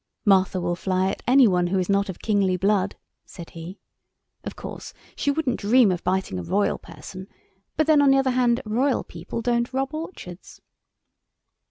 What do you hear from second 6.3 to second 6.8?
a royal